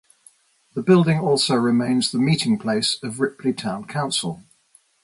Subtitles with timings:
[0.73, 4.41] The building also remains the meeting place of Ripley Town Council.